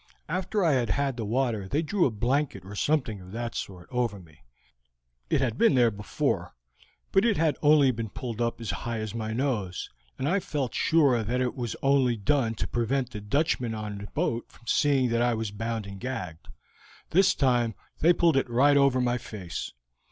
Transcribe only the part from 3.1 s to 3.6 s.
of that